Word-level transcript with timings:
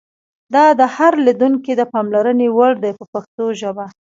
دا 0.53 0.65
د 0.79 0.81
هر 0.95 1.13
لیدونکي 1.25 1.71
د 1.75 1.81
پاملرنې 1.93 2.47
وړ 2.57 2.73
دي 2.83 2.91
په 2.99 3.05
پښتو 3.13 3.45
ژبه. 3.59 3.85